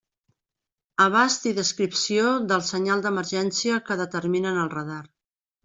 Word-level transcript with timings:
Abast 1.03 1.45
i 1.49 1.51
descripció 1.59 2.33
del 2.53 2.65
senyal 2.71 3.05
d'emergència 3.05 3.79
que 3.91 4.01
determina 4.03 4.55
en 4.57 4.61
el 4.67 4.77
radar. 4.77 5.01